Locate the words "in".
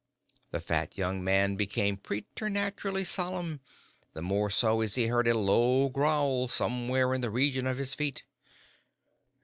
7.13-7.21